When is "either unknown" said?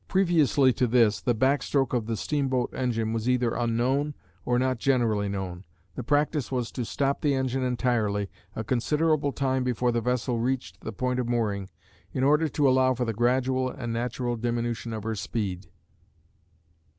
3.29-4.15